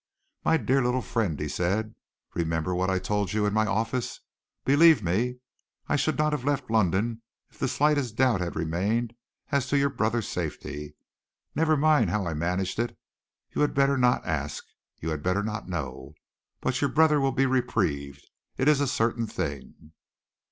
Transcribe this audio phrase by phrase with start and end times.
[0.43, 1.93] "My dear little friend," he said,
[2.33, 4.19] "remember what I told you in my office.
[4.65, 5.37] Believe me,
[5.87, 9.13] I should not have left London if the slightest doubt had remained
[9.51, 10.95] as to your brother's safety.
[11.53, 12.97] Never mind how I managed it.
[13.53, 14.65] You had better not ask;
[14.97, 16.15] you had better not know.
[16.61, 18.27] But your brother will be reprieved.
[18.57, 19.91] It is a certain thing."